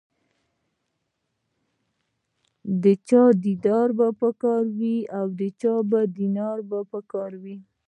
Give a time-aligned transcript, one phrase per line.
[2.83, 3.89] د چا دیدار
[4.21, 5.73] په کار وي او د چا
[6.17, 6.57] دینار
[6.91, 7.57] په کار وي.